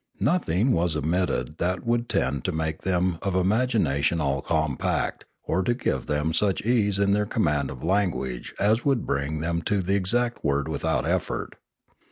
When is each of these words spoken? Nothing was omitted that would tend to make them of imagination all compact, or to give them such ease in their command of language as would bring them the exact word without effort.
Nothing 0.19 0.71
was 0.71 0.95
omitted 0.97 1.59
that 1.59 1.85
would 1.85 2.09
tend 2.09 2.43
to 2.45 2.51
make 2.51 2.81
them 2.81 3.19
of 3.21 3.35
imagination 3.35 4.19
all 4.19 4.41
compact, 4.41 5.25
or 5.43 5.61
to 5.61 5.75
give 5.75 6.07
them 6.07 6.33
such 6.33 6.63
ease 6.63 6.97
in 6.97 7.11
their 7.13 7.27
command 7.27 7.69
of 7.69 7.83
language 7.83 8.55
as 8.59 8.83
would 8.83 9.05
bring 9.05 9.41
them 9.41 9.61
the 9.67 9.93
exact 9.95 10.43
word 10.43 10.67
without 10.67 11.05
effort. 11.05 11.55